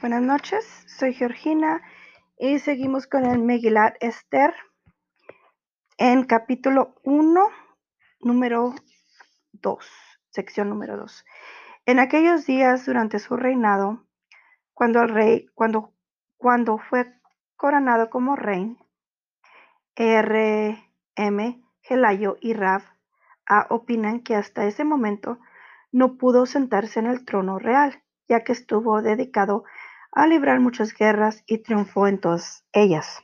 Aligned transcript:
Buenas 0.00 0.22
noches, 0.22 0.64
soy 0.88 1.14
Georgina 1.14 1.80
y 2.36 2.58
seguimos 2.58 3.06
con 3.06 3.24
el 3.24 3.38
Megilat 3.38 3.94
Esther 4.00 4.52
en 5.96 6.24
capítulo 6.24 6.96
1, 7.04 7.48
número 8.18 8.74
2, 9.52 9.78
sección 10.30 10.70
número 10.70 10.96
2. 10.96 11.24
En 11.86 12.00
aquellos 12.00 12.46
días 12.46 12.84
durante 12.84 13.20
su 13.20 13.36
reinado, 13.36 14.04
cuando 14.74 15.02
el 15.02 15.08
rey, 15.08 15.46
cuando, 15.54 15.94
cuando 16.36 16.78
fue 16.78 17.06
coronado 17.54 18.10
como 18.10 18.34
rey, 18.34 18.76
R.M. 19.94 21.62
Gelayo 21.82 22.38
y 22.40 22.54
Rav 22.54 22.82
A 23.46 23.68
opinan 23.70 24.24
que 24.24 24.34
hasta 24.34 24.66
ese 24.66 24.82
momento 24.82 25.38
no 25.92 26.18
pudo 26.18 26.46
sentarse 26.46 26.98
en 26.98 27.06
el 27.06 27.24
trono 27.24 27.60
real 27.60 28.02
ya 28.30 28.44
que 28.44 28.52
estuvo 28.52 29.02
dedicado 29.02 29.64
a 30.12 30.26
librar 30.26 30.60
muchas 30.60 30.94
guerras 30.94 31.42
y 31.46 31.58
triunfó 31.58 32.06
en 32.06 32.20
todas 32.20 32.64
ellas. 32.72 33.20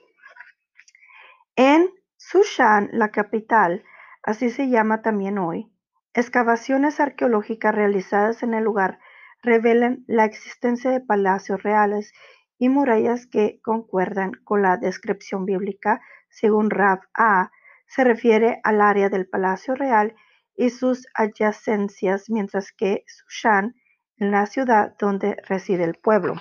En 1.54 1.88
Sushan, 2.16 2.90
la 2.92 3.12
capital, 3.12 3.84
así 4.24 4.50
se 4.50 4.68
llama 4.68 5.02
también 5.02 5.38
hoy, 5.38 5.72
excavaciones 6.12 6.98
arqueológicas 6.98 7.74
realizadas 7.74 8.42
en 8.42 8.52
el 8.52 8.64
lugar 8.64 8.98
revelan 9.42 10.04
la 10.08 10.24
existencia 10.24 10.90
de 10.90 11.00
palacios 11.00 11.62
reales 11.62 12.12
y 12.58 12.68
murallas 12.68 13.26
que 13.28 13.60
concuerdan 13.62 14.32
con 14.42 14.62
la 14.62 14.76
descripción 14.76 15.44
bíblica 15.44 16.00
según 16.30 16.70
Rav 16.70 17.00
A. 17.14 17.52
Se 17.86 18.02
refiere 18.02 18.60
al 18.64 18.80
área 18.80 19.08
del 19.08 19.28
palacio 19.28 19.76
real 19.76 20.16
y 20.56 20.70
sus 20.70 21.06
adyacencias, 21.14 22.28
mientras 22.28 22.72
que 22.72 23.04
Sushan 23.06 23.76
en 24.18 24.30
la 24.30 24.46
ciudad 24.46 24.94
donde 24.98 25.36
reside 25.48 25.84
el 25.84 25.94
pueblo. 25.94 26.36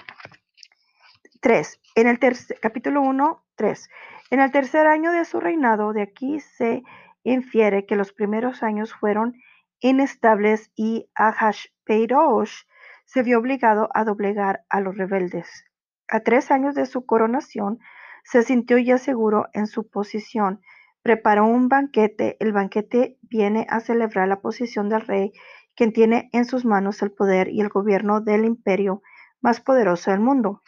3. 1.42 1.80
En 1.96 2.08
el 2.08 2.20
capítulo 2.62 3.02
1, 3.02 3.46
3. 3.56 3.90
En 4.32 4.40
el 4.40 4.52
tercer 4.52 4.88
año 4.88 5.12
de 5.12 5.26
su 5.26 5.40
reinado, 5.40 5.94
de 5.94 6.02
aquí 6.02 6.40
se 6.40 6.84
infiere 7.24 7.86
que 7.86 7.96
los 7.96 8.14
primeros 8.14 8.64
años 8.64 8.94
fueron 8.94 9.36
inestables 9.80 10.72
y 10.76 11.10
Ahashpeirosh 11.16 12.64
se 13.06 13.24
vio 13.24 13.40
obligado 13.40 13.90
a 13.94 14.04
doblegar 14.04 14.66
a 14.70 14.80
los 14.82 14.98
rebeldes. 14.98 15.66
A 16.08 16.22
tres 16.22 16.52
años 16.52 16.76
de 16.76 16.86
su 16.86 17.06
coronación, 17.06 17.80
se 18.24 18.42
sintió 18.42 18.78
ya 18.80 18.98
seguro 18.98 19.48
en 19.54 19.68
su 19.68 19.88
posición. 19.88 20.62
Preparó 21.04 21.46
un 21.46 21.70
banquete. 21.70 22.38
El 22.40 22.52
banquete 22.52 23.18
viene 23.22 23.68
a 23.70 23.80
celebrar 23.80 24.28
la 24.28 24.42
posición 24.42 24.90
del 24.90 25.02
rey 25.02 25.32
quien 25.76 25.94
tiene 25.94 26.30
en 26.34 26.46
sus 26.46 26.66
manos 26.66 27.02
el 27.02 27.12
poder 27.12 27.50
y 27.50 27.62
el 27.62 27.70
gobierno 27.70 28.22
del 28.22 28.46
imperio 28.46 29.02
más 29.42 29.62
poderoso 29.62 30.12
del 30.12 30.20
mundo. 30.20 30.62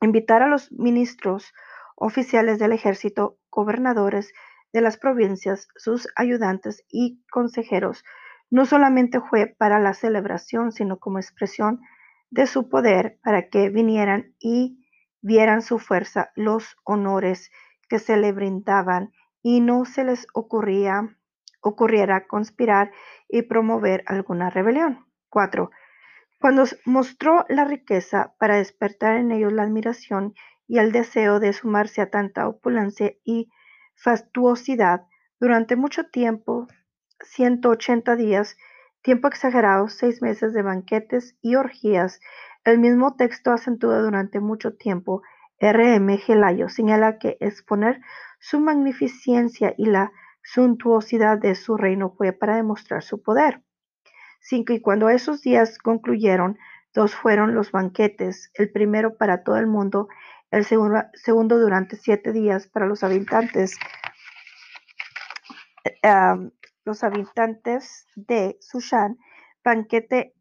Invitar 0.00 0.42
a 0.42 0.48
los 0.48 0.70
ministros, 0.72 1.52
oficiales 1.96 2.58
del 2.58 2.72
ejército, 2.72 3.38
gobernadores 3.50 4.32
de 4.72 4.80
las 4.80 4.98
provincias, 4.98 5.68
sus 5.76 6.08
ayudantes 6.16 6.84
y 6.90 7.22
consejeros, 7.30 8.04
no 8.50 8.66
solamente 8.66 9.20
fue 9.20 9.54
para 9.58 9.78
la 9.78 9.94
celebración, 9.94 10.72
sino 10.72 10.98
como 10.98 11.18
expresión 11.18 11.80
de 12.30 12.46
su 12.46 12.68
poder 12.68 13.18
para 13.22 13.48
que 13.48 13.70
vinieran 13.70 14.34
y 14.38 14.84
vieran 15.22 15.62
su 15.62 15.78
fuerza, 15.78 16.30
los 16.34 16.76
honores 16.84 17.50
que 17.88 17.98
se 17.98 18.16
le 18.16 18.32
brindaban 18.32 19.12
y 19.42 19.60
no 19.60 19.84
se 19.84 20.04
les 20.04 20.26
ocurría 20.34 21.16
ocurriera 21.64 22.26
conspirar 22.26 22.92
y 23.28 23.42
promover 23.42 24.04
alguna 24.06 24.50
rebelión. 24.50 25.06
4. 25.30 25.70
Cuando 26.40 26.64
mostró 26.84 27.46
la 27.48 27.64
riqueza 27.64 28.34
para 28.38 28.56
despertar 28.56 29.16
en 29.16 29.32
ellos 29.32 29.52
la 29.52 29.62
admiración 29.62 30.34
y 30.68 30.78
el 30.78 30.92
deseo 30.92 31.40
de 31.40 31.52
sumarse 31.52 32.02
a 32.02 32.10
tanta 32.10 32.46
opulencia 32.46 33.12
y 33.24 33.50
fastuosidad, 33.96 35.06
durante 35.40 35.76
mucho 35.76 36.04
tiempo, 36.10 36.68
180 37.20 38.16
días, 38.16 38.56
tiempo 39.02 39.28
exagerado, 39.28 39.88
seis 39.88 40.22
meses 40.22 40.52
de 40.52 40.62
banquetes 40.62 41.36
y 41.42 41.56
orgías, 41.56 42.20
el 42.64 42.78
mismo 42.78 43.16
texto 43.16 43.52
acentúa 43.52 43.98
durante 43.98 44.40
mucho 44.40 44.74
tiempo. 44.74 45.22
R.M. 45.58 46.16
Gelayo 46.18 46.68
señala 46.68 47.18
que 47.18 47.36
exponer 47.40 48.00
su 48.38 48.60
magnificencia 48.60 49.74
y 49.76 49.86
la 49.86 50.12
suntuosidad 50.44 51.38
de 51.38 51.54
su 51.54 51.76
reino 51.76 52.14
fue 52.16 52.32
para 52.32 52.56
demostrar 52.56 53.02
su 53.02 53.22
poder. 53.22 53.62
5. 54.40 54.74
Y 54.74 54.80
cuando 54.80 55.08
esos 55.08 55.40
días 55.40 55.78
concluyeron, 55.78 56.58
dos 56.92 57.14
fueron 57.14 57.54
los 57.54 57.72
banquetes, 57.72 58.50
el 58.54 58.70
primero 58.70 59.16
para 59.16 59.42
todo 59.42 59.56
el 59.56 59.66
mundo, 59.66 60.08
el 60.50 60.64
segundo, 60.64 61.58
durante 61.58 61.96
siete 61.96 62.32
días 62.32 62.68
para 62.68 62.86
los 62.86 63.02
habitantes, 63.02 63.76
los 66.84 67.02
habitantes 67.02 68.06
de 68.14 68.56
Sushan. 68.60 69.18
Banquete 69.64 70.34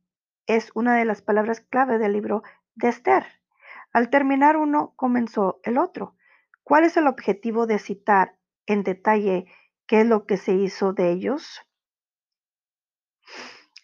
es 0.46 0.70
una 0.75 0.97
de 0.97 1.06
las 1.06 1.22
palabras 1.22 1.62
clave 1.62 1.97
del 1.97 2.14
libro 2.14 2.44
de 2.75 2.90
Esther. 2.90 3.25
Al 3.94 4.09
terminar 4.09 4.58
uno, 4.58 4.94
comenzó 4.97 5.62
el 5.64 5.78
otro. 5.78 6.16
¿Cuál 6.64 6.84
es 6.84 6.97
el 6.97 7.08
objetivo 7.08 7.66
de 7.66 7.80
citar 7.80 8.35
en 8.66 8.84
detalle 8.84 9.47
¿Qué 9.88 10.01
es 10.01 10.07
lo 10.07 10.25
que 10.25 10.38
se 10.38 10.53
hizo 10.53 10.94
de 10.94 11.11
ellos? 11.11 11.61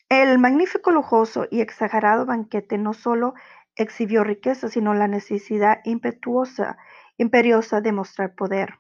El 0.08 0.40
magnífico, 0.40 0.92
lujoso 0.92 1.48
y 1.52 1.62
exagerado 1.62 2.26
banquete 2.26 2.78
no 2.78 2.94
solo 2.94 3.36
exhibió 3.76 4.24
riqueza, 4.24 4.70
sino 4.70 4.94
la 4.94 5.08
necesidad 5.08 5.82
impetuosa, 5.84 6.78
imperiosa 7.18 7.82
de 7.82 7.92
mostrar 7.92 8.34
poder. 8.34 8.80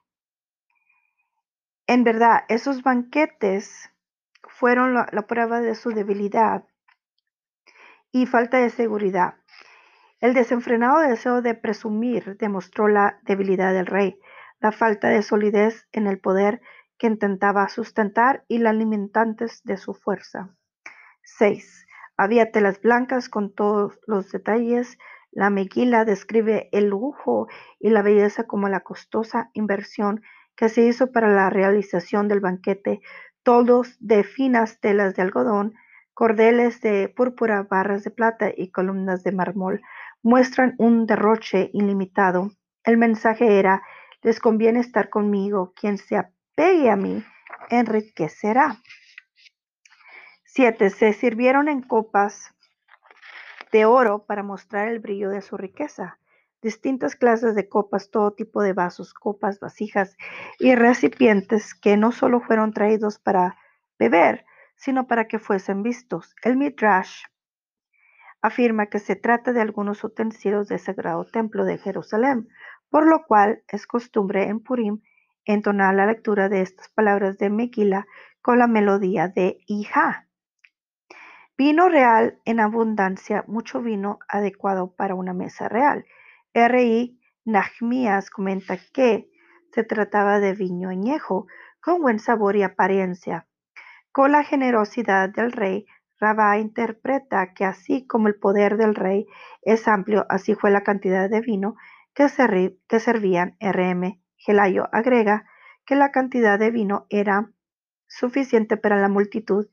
En 1.87 2.03
verdad, 2.03 2.45
esos 2.47 2.83
banquetes 2.83 3.91
fueron 4.43 4.93
la, 4.93 5.07
la 5.11 5.27
prueba 5.27 5.61
de 5.61 5.75
su 5.75 5.91
debilidad 5.91 6.63
y 8.11 8.25
falta 8.25 8.57
de 8.57 8.69
seguridad. 8.69 9.35
El 10.19 10.33
desenfrenado 10.33 10.99
deseo 10.99 11.41
de 11.41 11.53
presumir 11.53 12.37
demostró 12.37 12.87
la 12.87 13.19
debilidad 13.23 13.73
del 13.73 13.85
rey, 13.85 14.19
la 14.59 14.71
falta 14.71 15.09
de 15.09 15.21
solidez 15.21 15.87
en 15.91 16.07
el 16.07 16.19
poder 16.19 16.61
que 16.99 17.07
intentaba 17.07 17.67
sustentar 17.69 18.43
y 18.47 18.59
la 18.59 18.73
limitantes 18.73 19.63
de 19.63 19.77
su 19.77 19.95
fuerza. 19.95 20.55
6. 21.23 21.87
Había 22.17 22.51
telas 22.51 22.81
blancas 22.81 23.29
con 23.29 23.55
todos 23.55 23.99
los 24.05 24.31
detalles. 24.31 24.97
La 25.31 25.49
meguila 25.49 26.05
describe 26.05 26.69
el 26.71 26.89
lujo 26.89 27.47
y 27.79 27.89
la 27.89 28.01
belleza 28.01 28.43
como 28.43 28.67
la 28.67 28.81
costosa 28.81 29.49
inversión 29.53 30.21
que 30.55 30.67
se 30.67 30.81
hizo 30.81 31.13
para 31.13 31.33
la 31.33 31.49
realización 31.49 32.27
del 32.27 32.41
banquete, 32.41 32.99
todos 33.43 33.95
de 34.01 34.25
finas 34.25 34.81
telas 34.81 35.15
de 35.15 35.21
algodón, 35.21 35.75
cordeles 36.13 36.81
de 36.81 37.07
púrpura, 37.07 37.63
barras 37.63 38.03
de 38.03 38.11
plata 38.11 38.51
y 38.53 38.71
columnas 38.71 39.23
de 39.23 39.31
mármol, 39.31 39.81
muestran 40.21 40.75
un 40.77 41.05
derroche 41.05 41.69
ilimitado. 41.71 42.51
El 42.83 42.97
mensaje 42.97 43.57
era, 43.57 43.81
les 44.21 44.41
conviene 44.41 44.81
estar 44.81 45.09
conmigo, 45.09 45.71
quien 45.79 45.97
sea 45.97 46.31
pegue 46.59 46.89
a 46.89 46.97
mí, 46.97 47.23
enriquecerá. 47.69 48.75
7. 50.43 50.89
Se 50.89 51.13
sirvieron 51.13 51.69
en 51.69 51.81
copas 51.81 52.53
de 53.71 53.85
oro 53.85 54.25
para 54.25 54.43
mostrar 54.43 54.89
el 54.89 54.99
brillo 54.99 55.29
de 55.29 55.41
su 55.41 55.55
riqueza. 55.55 56.19
Distintas 56.61 57.15
clases 57.15 57.55
de 57.55 57.69
copas, 57.69 58.11
todo 58.11 58.33
tipo 58.33 58.61
de 58.61 58.73
vasos, 58.73 59.13
copas, 59.13 59.61
vasijas 59.61 60.17
y 60.59 60.75
recipientes 60.75 61.73
que 61.73 61.95
no 61.95 62.11
solo 62.11 62.41
fueron 62.41 62.73
traídos 62.73 63.19
para 63.19 63.57
beber, 63.97 64.45
sino 64.75 65.07
para 65.07 65.29
que 65.29 65.39
fuesen 65.39 65.81
vistos. 65.81 66.35
El 66.43 66.57
Midrash 66.57 67.23
afirma 68.41 68.87
que 68.87 68.99
se 68.99 69.15
trata 69.15 69.53
de 69.53 69.61
algunos 69.61 70.03
utensilios 70.03 70.67
del 70.67 70.79
sagrado 70.79 71.23
templo 71.23 71.63
de 71.63 71.77
Jerusalén, 71.77 72.49
por 72.89 73.07
lo 73.07 73.25
cual 73.27 73.63
es 73.69 73.87
costumbre 73.87 74.49
en 74.49 74.59
Purim 74.59 74.99
entonar 75.53 75.95
la 75.95 76.05
lectura 76.05 76.47
de 76.47 76.61
estas 76.61 76.89
palabras 76.89 77.39
de 77.39 77.49
Mequila 77.49 78.05
con 78.41 78.59
la 78.59 78.67
melodía 78.67 79.27
de 79.27 79.57
Hija. 79.65 80.27
Vino 81.57 81.89
real 81.89 82.39
en 82.45 82.59
abundancia, 82.59 83.43
mucho 83.47 83.81
vino 83.81 84.19
adecuado 84.27 84.95
para 84.95 85.15
una 85.15 85.33
mesa 85.33 85.67
real. 85.67 86.05
R.I. 86.53 87.19
Nahmías 87.45 88.29
comenta 88.29 88.77
que 88.93 89.29
se 89.73 89.83
trataba 89.83 90.39
de 90.39 90.53
viño 90.53 90.89
añejo, 90.89 91.47
con 91.81 92.01
buen 92.01 92.19
sabor 92.19 92.55
y 92.55 92.61
apariencia. 92.61 93.47
Con 94.11 94.31
la 94.31 94.43
generosidad 94.43 95.29
del 95.29 95.51
rey, 95.51 95.85
Rabá 96.19 96.59
interpreta 96.59 97.53
que 97.53 97.65
así 97.65 98.05
como 98.05 98.27
el 98.27 98.35
poder 98.35 98.77
del 98.77 98.93
rey 98.93 99.25
es 99.63 99.87
amplio, 99.87 100.25
así 100.29 100.53
fue 100.53 100.69
la 100.69 100.83
cantidad 100.83 101.29
de 101.29 101.41
vino 101.41 101.75
que, 102.13 102.27
que 102.87 102.99
servían 102.99 103.55
R.M. 103.59 104.21
Gelayo 104.39 104.87
agrega 104.91 105.45
que 105.85 105.95
la 105.95 106.11
cantidad 106.11 106.57
de 106.57 106.71
vino 106.71 107.05
era 107.09 107.51
suficiente 108.07 108.77
para 108.77 108.99
la 108.99 109.09
multitud 109.09 109.67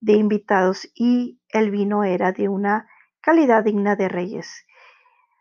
de 0.00 0.14
invitados 0.14 0.90
y 0.94 1.40
el 1.50 1.70
vino 1.70 2.04
era 2.04 2.32
de 2.32 2.48
una 2.48 2.88
calidad 3.20 3.64
digna 3.64 3.96
de 3.96 4.08
reyes. 4.08 4.66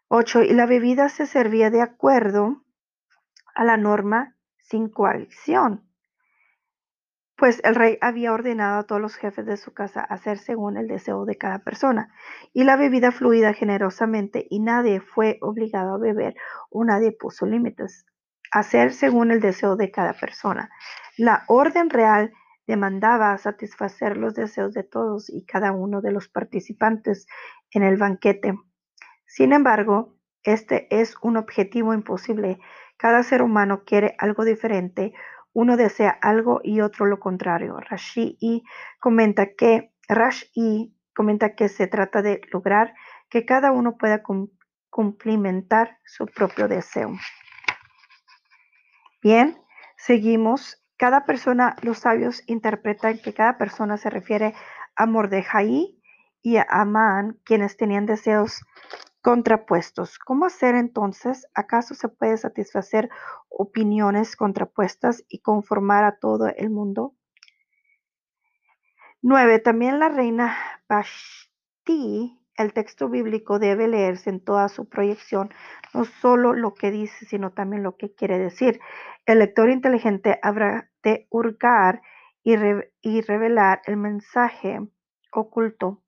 8. 0.08 0.44
Y 0.44 0.54
la 0.54 0.66
bebida 0.66 1.10
se 1.10 1.26
servía 1.26 1.70
de 1.70 1.82
acuerdo 1.82 2.64
a 3.56 3.64
la 3.64 3.78
norma 3.78 4.36
sin 4.58 4.90
coacción, 4.90 5.88
pues 7.36 7.60
el 7.64 7.76
rey 7.76 7.98
había 8.02 8.34
ordenado 8.34 8.80
a 8.80 8.84
todos 8.84 9.02
los 9.02 9.16
jefes 9.16 9.46
de 9.46 9.58
su 9.58 9.74
casa 9.74 10.02
hacer 10.02 10.38
según 10.38 10.78
el 10.78 10.88
deseo 10.88 11.26
de 11.26 11.38
cada 11.38 11.60
persona, 11.60 12.14
y 12.54 12.64
la 12.64 12.78
bebida 12.78 13.12
fluida 13.12 13.54
generosamente, 13.54 14.46
y 14.50 14.60
nadie 14.60 15.02
fue 15.02 15.38
obligado 15.42 15.96
a 15.96 15.98
beber 15.98 16.36
o 16.70 16.84
nadie 16.84 17.12
puso 17.12 17.46
límites. 17.46 18.06
Hacer 18.52 18.94
según 18.94 19.32
el 19.32 19.40
deseo 19.40 19.76
de 19.76 19.92
cada 19.92 20.14
persona. 20.14 20.70
La 21.18 21.44
orden 21.48 21.90
real 21.90 22.34
demandaba 22.68 23.38
satisfacer 23.38 24.18
los 24.18 24.34
deseos 24.34 24.74
de 24.74 24.84
todos 24.84 25.30
y 25.30 25.46
cada 25.46 25.72
uno 25.72 26.02
de 26.02 26.12
los 26.12 26.28
participantes 26.28 27.28
en 27.72 27.84
el 27.84 27.98
banquete. 27.98 28.56
Sin 29.26 29.54
embargo, 29.54 30.16
este 30.44 30.88
es 30.90 31.16
un 31.22 31.38
objetivo 31.38 31.94
imposible. 31.94 32.60
Cada 32.98 33.24
ser 33.24 33.42
humano 33.42 33.84
quiere 33.86 34.16
algo 34.18 34.44
diferente. 34.44 35.14
Uno 35.54 35.78
desea 35.78 36.10
algo 36.10 36.62
y 36.64 36.82
otro 36.82 37.06
lo 37.06 37.20
contrario. 37.20 37.78
Rashi 37.80 38.38
comenta 39.00 39.54
que 39.54 39.94
Rashi 40.08 40.96
comenta 41.16 41.56
que 41.56 41.70
se 41.70 41.88
trata 41.88 42.22
de 42.22 42.42
lograr 42.52 42.94
que 43.30 43.46
cada 43.46 43.72
uno 43.72 43.98
pueda 43.98 44.24
cumplimentar 44.90 45.98
su 46.06 46.26
propio 46.26 46.68
deseo. 46.68 47.12
Bien, 49.22 49.62
seguimos 49.98 50.82
cada 50.98 51.26
persona, 51.26 51.76
los 51.82 52.00
sabios 52.00 52.44
interpretan 52.48 53.20
que 53.20 53.34
cada 53.34 53.58
persona 53.58 53.98
se 53.98 54.10
refiere 54.10 54.54
a 54.96 55.06
Mordejai 55.06 56.00
y 56.42 56.58
a 56.58 56.66
Amán, 56.70 57.40
quienes 57.44 57.78
tenían 57.78 58.06
deseos 58.06 58.62
contrapuestos. 59.22 60.18
¿Cómo 60.20 60.46
hacer 60.46 60.76
entonces? 60.76 61.48
¿Acaso 61.54 61.94
se 61.94 62.08
puede 62.08 62.38
satisfacer 62.38 63.10
opiniones 63.50 64.36
contrapuestas 64.36 65.24
y 65.28 65.40
conformar 65.40 66.04
a 66.04 66.18
todo 66.18 66.48
el 66.48 66.70
mundo? 66.70 67.16
9. 69.22 69.60
También 69.60 70.00
la 70.00 70.10
reina 70.10 70.58
Vashti 70.90 72.41
el 72.58 72.74
texto 72.74 73.10
bíblico 73.10 73.60
debe 73.60 73.88
leerse 73.88 74.30
en 74.30 74.40
toda 74.40 74.70
su 74.70 74.88
proyección, 74.88 75.50
no 75.94 76.06
solo 76.06 76.54
lo 76.54 76.74
que 76.74 76.92
dice, 76.92 77.26
sino 77.26 77.52
también 77.52 77.84
lo 77.84 77.98
que 77.98 78.14
quiere 78.14 78.38
decir. 78.38 78.80
El 79.26 79.40
lector 79.40 79.70
inteligente 79.70 80.40
habrá 80.42 80.90
de 81.04 81.28
hurgar 81.30 82.02
y, 82.44 82.56
revelar 83.22 83.82
el 83.86 83.98
mensaje 83.98 84.80
oculto. 85.32 86.02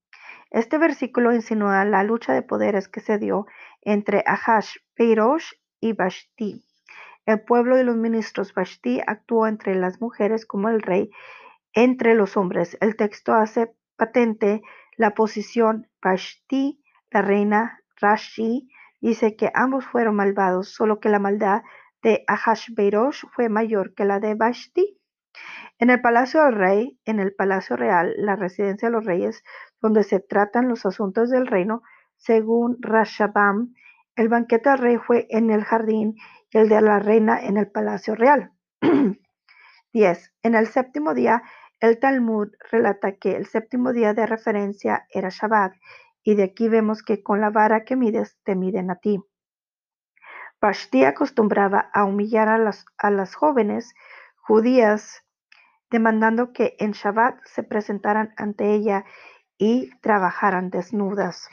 Este 0.50 0.78
versículo 0.78 1.34
insinúa 1.34 1.86
la 1.86 2.04
lucha 2.04 2.34
de 2.34 2.42
poderes 2.42 2.88
que 2.88 3.00
se 3.00 3.18
dio 3.18 3.46
entre 3.82 4.24
Ahash, 4.26 4.78
Peirosh 4.96 5.54
y 5.80 5.94
Vashti. 5.94 6.66
El 7.26 7.42
pueblo 7.42 7.76
de 7.76 7.84
los 7.84 7.96
ministros 7.96 8.54
Vashti 8.54 9.02
actuó 9.06 9.48
entre 9.48 9.76
las 9.76 10.02
mujeres 10.02 10.46
como 10.46 10.70
el 10.70 10.82
rey 10.82 11.10
entre 11.74 12.16
los 12.16 12.38
hombres. 12.38 12.78
El 12.82 12.96
texto 12.96 13.34
hace 13.34 13.74
patente 13.96 14.62
la 14.98 15.14
posición 15.14 15.88
Vashti, 16.02 16.84
la 17.12 17.22
reina 17.22 17.80
Rashi, 18.00 18.70
dice 19.02 19.36
que 19.36 19.52
ambos 19.54 19.86
fueron 19.86 20.16
malvados, 20.16 20.70
solo 20.70 21.00
que 21.00 21.10
la 21.10 21.20
maldad 21.20 21.64
de 22.02 22.24
Ahashverosh 22.28 23.26
fue 23.32 23.50
mayor 23.50 23.94
que 23.94 24.06
la 24.06 24.20
de 24.20 24.36
Vashti. 24.36 25.00
En 25.80 25.90
el 25.90 26.02
palacio 26.02 26.44
del 26.44 26.56
rey, 26.56 27.00
en 27.06 27.20
el 27.20 27.34
palacio 27.34 27.76
real, 27.76 28.14
la 28.18 28.36
residencia 28.36 28.88
de 28.88 28.94
los 28.94 29.06
reyes, 29.06 29.44
donde 29.82 30.04
se 30.04 30.20
tratan 30.20 30.70
los 30.70 30.86
asuntos 30.86 31.30
del 31.30 31.48
reino, 31.48 31.82
según 32.18 32.78
Rashabam, 32.80 33.74
el 34.16 34.30
banquete 34.30 34.70
del 34.70 34.80
rey 34.80 34.98
fue 34.98 35.26
en 35.30 35.50
el 35.50 35.64
jardín 35.64 36.16
y 36.52 36.58
el 36.58 36.70
de 36.70 36.82
la 36.82 37.00
reina 37.00 37.44
en 37.44 37.58
el 37.58 37.70
palacio 37.72 38.16
real. 38.16 38.52
10. 39.94 40.34
En 40.44 40.56
el 40.56 40.68
séptimo 40.68 41.14
día, 41.14 41.44
el 41.84 42.00
Talmud 42.00 42.48
relata 42.72 43.18
que 43.18 43.36
el 43.36 43.46
séptimo 43.46 43.92
día 43.92 44.14
de 44.14 44.26
referencia 44.26 45.06
era 45.10 45.28
Shabbat, 45.28 45.74
y 46.24 46.36
de 46.36 46.44
aquí 46.44 46.70
vemos 46.70 47.04
que 47.04 47.22
con 47.22 47.42
la 47.42 47.50
vara 47.50 47.84
que 47.84 47.98
mides 47.98 48.38
te 48.46 48.56
miden 48.56 48.90
a 48.90 48.96
ti. 48.96 49.22
Vashti 50.62 51.04
acostumbraba 51.04 51.90
a 51.94 52.06
humillar 52.06 52.48
a 52.48 52.58
las, 52.58 52.86
a 52.98 53.12
las 53.12 53.36
jóvenes 53.36 53.94
judías, 54.38 55.26
demandando 55.92 56.54
que 56.54 56.78
en 56.80 56.92
Shabbat 56.92 57.44
se 57.44 57.64
presentaran 57.64 58.34
ante 58.38 58.74
ella 58.74 59.04
y 59.58 59.90
trabajaran 60.00 60.70
desnudas. 60.70 61.50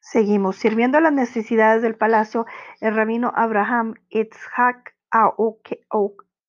Seguimos. 0.00 0.56
Sirviendo 0.56 0.96
a 0.96 1.02
las 1.02 1.12
necesidades 1.12 1.82
del 1.82 1.94
palacio, 1.94 2.46
el 2.80 2.96
rabino 2.96 3.34
Abraham 3.36 3.96
Itzhak 4.08 4.96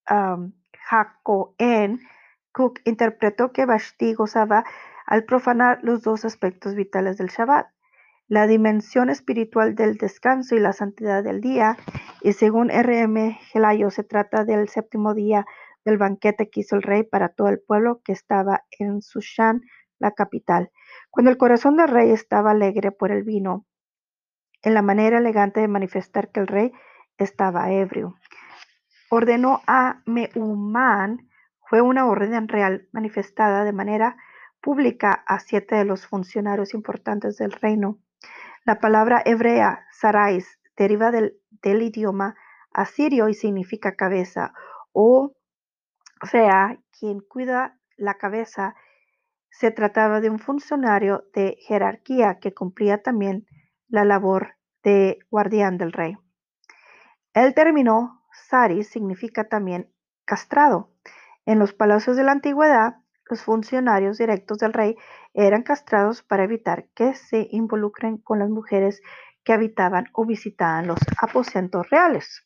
um, 0.10 0.54
Cook 2.52 2.80
interpretó 2.86 3.52
que 3.52 3.66
Vashti 3.66 4.14
gozaba 4.14 4.64
al 5.06 5.26
profanar 5.26 5.80
los 5.82 6.04
dos 6.04 6.24
aspectos 6.24 6.76
vitales 6.76 7.18
del 7.18 7.30
Shabbat, 7.30 7.68
la 8.28 8.48
dimensión 8.48 9.10
espiritual 9.10 9.76
del 9.76 9.98
descanso 9.98 10.56
y 10.56 10.60
la 10.60 10.72
santidad 10.72 11.24
del 11.24 11.42
día, 11.42 11.78
y 12.22 12.34
según 12.34 12.70
R.M. 12.70 13.38
Gelayo 13.52 13.90
se 13.90 14.04
trata 14.04 14.46
del 14.46 14.70
séptimo 14.70 15.14
día 15.14 15.46
del 15.84 15.98
banquete 15.98 16.50
que 16.50 16.62
hizo 16.62 16.76
el 16.76 16.84
rey 16.84 17.04
para 17.04 17.30
todo 17.30 17.50
el 17.50 17.60
pueblo 17.60 18.02
que 18.04 18.14
estaba 18.14 18.64
en 18.80 19.02
Sushan, 19.02 19.62
la 20.00 20.12
capital. 20.12 20.72
Cuando 21.10 21.32
el 21.32 21.38
corazón 21.38 21.76
del 21.76 21.90
rey 21.90 22.12
estaba 22.12 22.52
alegre 22.52 22.92
por 22.92 23.12
el 23.12 23.24
vino, 23.24 23.66
en 24.62 24.74
la 24.74 24.82
manera 24.82 25.18
elegante 25.18 25.60
de 25.60 25.68
manifestar 25.68 26.32
que 26.32 26.40
el 26.40 26.48
rey 26.48 26.72
estaba 27.18 27.72
ebrio 27.72 28.16
ordenó 29.16 29.62
a 29.68 30.02
Meumán 30.08 31.30
fue 31.70 31.82
una 31.82 32.08
orden 32.08 32.48
real 32.48 32.88
manifestada 32.92 33.64
de 33.64 33.72
manera 33.72 34.18
pública 34.60 35.24
a 35.28 35.40
siete 35.40 35.76
de 35.76 35.86
los 35.86 36.08
funcionarios 36.08 36.74
importantes 36.74 37.38
del 37.38 37.52
reino. 37.52 38.00
La 38.66 38.80
palabra 38.80 39.22
hebrea 39.24 39.86
sarais 39.92 40.60
deriva 40.76 41.12
del, 41.12 41.40
idioma 41.62 42.36
asirio 42.74 43.30
y 43.30 43.36
significa 43.36 43.96
cabeza, 43.96 44.56
o 44.94 45.36
sea, 46.24 46.80
quien 46.98 47.20
cuida 47.20 47.78
la 47.98 48.16
cabeza. 48.16 48.76
Se 49.52 49.70
trataba 49.70 50.22
de 50.22 50.32
un 50.32 50.40
funcionario 50.40 51.26
de 51.36 51.58
jerarquía 51.68 52.40
que 52.40 52.56
cumplía 52.56 53.04
también 53.04 53.46
la 53.88 54.06
labor 54.06 54.56
de 54.84 55.20
guardián 55.30 55.78
del 55.78 55.92
rey. 55.92 56.18
Él 57.36 57.54
terminó 57.54 58.23
Sari 58.34 58.84
significa 58.84 59.46
también 59.46 59.92
castrado. 60.26 60.92
En 61.46 61.60
los 61.60 61.74
palacios 61.74 62.18
de 62.18 62.24
la 62.24 62.32
antigüedad, 62.32 62.98
los 63.30 63.42
funcionarios 63.42 64.18
directos 64.18 64.58
del 64.58 64.74
rey 64.74 64.98
eran 65.34 65.64
castrados 65.64 66.24
para 66.24 66.44
evitar 66.44 66.88
que 66.94 67.14
se 67.14 67.48
involucren 67.52 68.18
con 68.18 68.40
las 68.40 68.50
mujeres 68.50 69.02
que 69.44 69.54
habitaban 69.54 70.06
o 70.14 70.26
visitaban 70.26 70.88
los 70.88 71.00
aposentos 71.22 71.90
reales. 71.90 72.46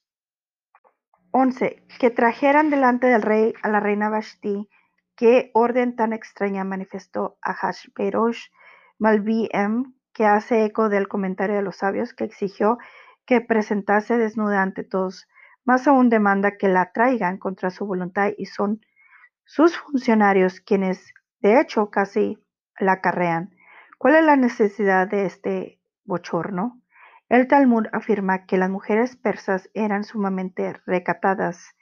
11. 1.32 1.84
Que 2.00 2.10
trajeran 2.10 2.70
delante 2.70 3.08
del 3.08 3.22
rey 3.22 3.54
a 3.62 3.70
la 3.70 3.80
reina 3.80 4.10
Vashti. 4.10 4.70
Qué 5.16 5.52
orden 5.54 5.96
tan 5.96 6.14
extraña 6.14 6.64
manifestó 6.64 7.38
a 7.42 7.54
Hashverosh 7.54 8.48
Malbiem, 9.00 9.94
que 10.14 10.26
hace 10.26 10.66
eco 10.66 10.90
del 10.90 11.08
comentario 11.08 11.58
de 11.58 11.62
los 11.62 11.78
sabios 11.78 12.14
que 12.14 12.24
exigió 12.24 12.78
que 13.26 13.42
presentase 13.42 14.18
desnuda 14.18 14.62
ante 14.62 14.84
todos 14.84 15.28
más 15.68 15.86
aún 15.86 16.10
demanda 16.10 16.58
que 16.58 16.70
la 16.70 16.94
traigan 16.94 17.38
contra 17.38 17.70
su 17.72 17.86
voluntad 17.86 18.32
y 18.38 18.46
son 18.46 18.80
sus 19.44 19.78
funcionarios 19.78 20.62
quienes, 20.62 21.14
de 21.42 21.60
hecho, 21.60 21.90
casi 21.90 22.40
la 22.80 22.94
acarrean. 22.94 23.54
¿Cuál 23.98 24.16
es 24.16 24.24
la 24.24 24.38
necesidad 24.38 25.10
de 25.10 25.26
este 25.26 25.82
bochorno? 26.06 26.82
El 27.28 27.50
Talmud 27.50 27.88
afirma 27.92 28.46
que 28.46 28.58
las 28.58 28.70
mujeres 28.70 29.18
persas 29.18 29.70
eran 29.74 30.06
sumamente 30.06 30.74
recatadas. 30.86 31.76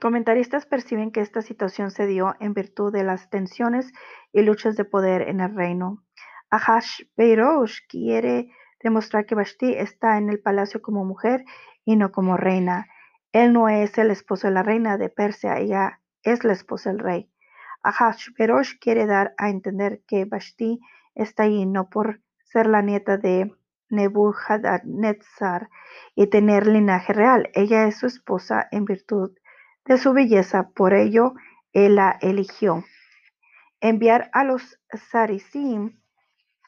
comentaristas 0.00 0.66
perciben 0.66 1.10
que 1.10 1.20
esta 1.20 1.42
situación 1.42 1.90
se 1.90 2.06
dio 2.06 2.36
en 2.38 2.54
virtud 2.54 2.92
de 2.92 3.02
las 3.02 3.28
tensiones 3.28 3.92
y 4.32 4.42
luchas 4.42 4.76
de 4.76 4.84
poder 4.84 5.22
en 5.22 5.40
el 5.40 5.52
reino. 5.56 6.04
Ahashverosh 6.50 7.80
quiere 7.88 8.52
demostrar 8.82 9.26
que 9.26 9.34
Vashti 9.34 9.74
está 9.74 10.18
en 10.18 10.28
el 10.30 10.40
palacio 10.40 10.82
como 10.82 11.04
mujer 11.04 11.44
y 11.84 11.96
no 11.96 12.12
como 12.12 12.36
reina. 12.36 12.88
Él 13.32 13.52
no 13.52 13.68
es 13.68 13.98
el 13.98 14.10
esposo 14.10 14.48
de 14.48 14.54
la 14.54 14.62
reina 14.62 14.98
de 14.98 15.08
Persia, 15.08 15.58
ella 15.58 16.00
es 16.22 16.44
la 16.44 16.52
esposa 16.52 16.90
del 16.90 17.00
rey. 17.00 17.30
Ahashverosh 17.82 18.78
quiere 18.80 19.06
dar 19.06 19.34
a 19.38 19.50
entender 19.50 20.02
que 20.06 20.24
Vashti 20.24 20.80
está 21.14 21.44
ahí 21.44 21.66
no 21.66 21.88
por 21.88 22.20
ser 22.44 22.66
la 22.66 22.82
nieta 22.82 23.16
de 23.16 23.52
Nebuchadnezzar 23.88 25.68
y 26.14 26.26
tener 26.26 26.66
linaje 26.66 27.12
real. 27.12 27.50
Ella 27.54 27.86
es 27.86 27.98
su 27.98 28.06
esposa 28.06 28.66
en 28.70 28.84
virtud 28.84 29.32
de 29.84 29.98
su 29.98 30.12
belleza, 30.12 30.70
por 30.74 30.94
ello 30.94 31.34
él 31.72 31.96
la 31.96 32.18
eligió. 32.20 32.84
Enviar 33.80 34.30
a 34.32 34.42
los 34.42 34.80
Sarisim 35.10 36.00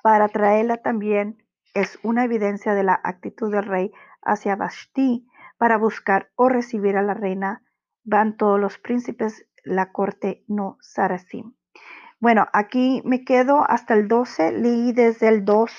para 0.03 0.29
traerla 0.29 0.77
también 0.77 1.43
es 1.75 1.99
una 2.03 2.25
evidencia 2.25 2.75
de 2.75 2.83
la 2.83 3.01
actitud 3.03 3.53
del 3.53 3.65
rey 3.65 3.93
hacia 4.23 4.57
Vashti 4.57 5.27
para 5.59 5.77
buscar 5.77 6.31
o 6.35 6.49
recibir 6.49 6.97
a 6.97 7.03
la 7.03 7.15
reina. 7.15 7.63
Van 8.05 8.37
todos 8.37 8.59
los 8.59 8.79
príncipes, 8.79 9.47
la 9.65 9.93
corte 9.93 10.45
no 10.47 10.79
Sarasim. 10.81 11.55
Bueno, 12.21 12.47
aquí 12.53 13.03
me 13.05 13.25
quedo 13.25 13.65
hasta 13.69 13.95
el 13.95 14.09
12, 14.09 14.53
leí 14.53 14.93
desde 14.93 15.29
el 15.29 15.45
2 15.45 15.71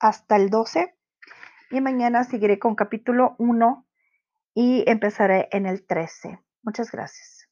hasta 0.00 0.36
el 0.36 0.50
12 0.50 0.94
y 1.70 1.80
mañana 1.80 2.24
seguiré 2.24 2.58
con 2.58 2.74
capítulo 2.74 3.36
1 3.38 3.86
y 4.54 4.84
empezaré 4.88 5.48
en 5.52 5.66
el 5.66 5.86
13. 5.86 6.40
Muchas 6.62 6.90
gracias. 6.90 7.43